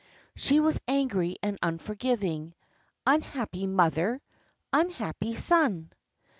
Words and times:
She 0.35 0.59
was 0.59 0.81
angry 0.87 1.37
and 1.43 1.59
unforgiving. 1.61 2.55
Unhappy 3.05 3.67
mother! 3.67 4.19
Unhappy 4.73 5.35
son! 5.35 5.91